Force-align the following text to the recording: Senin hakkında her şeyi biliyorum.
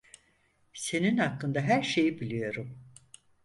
Senin 0.73 1.17
hakkında 1.17 1.61
her 1.61 1.81
şeyi 1.83 2.19
biliyorum. 2.21 2.79